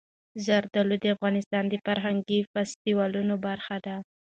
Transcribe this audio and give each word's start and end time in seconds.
زردالو 0.45 0.95
د 0.99 1.05
افغانستان 1.15 1.63
د 1.69 1.75
فرهنګي 1.85 2.39
فستیوالونو 2.51 3.35
برخه 3.47 3.75
ده. 3.85 3.95